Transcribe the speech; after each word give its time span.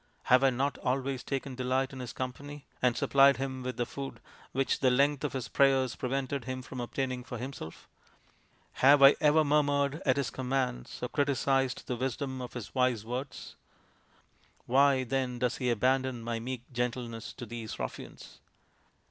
"Have 0.33 0.43
I 0.43 0.49
not 0.49 0.79
always 0.79 1.23
taken 1.23 1.53
delight 1.53 1.93
in 1.93 1.99
his 1.99 2.11
company, 2.11 2.65
and 2.81 2.97
supplied 2.97 3.37
him 3.37 3.61
with 3.61 3.77
the 3.77 3.85
food 3.85 4.19
which 4.51 4.79
the 4.79 4.89
length 4.89 5.23
of 5.23 5.33
his 5.33 5.47
prayers 5.47 5.95
prevented 5.95 6.45
him 6.45 6.63
from 6.63 6.79
obtaining 6.81 7.23
for 7.23 7.37
himself? 7.37 7.87
Have 8.71 9.03
I 9.03 9.15
ever 9.21 9.43
murmured 9.43 9.91
208 9.91 9.91
THE 10.05 10.09
INDIAN 10.09 10.23
STORY 10.23 10.23
BOOK 10.31 10.33
commands 10.33 10.99
or 11.03 11.09
criticised 11.09 11.83
the 11.85 11.97
wisdom 11.97 12.41
of 12.41 12.53
his 12.53 12.73
wise 12.73 13.05
Words? 13.05 13.55
Why, 14.65 15.03
then, 15.03 15.37
does 15.37 15.57
he 15.57 15.69
abandon 15.69 16.23
my 16.23 16.39
meek 16.39 16.63
geptjteness 16.73 17.35
to 17.35 17.45
these 17.45 17.77
ruffians 17.77 18.39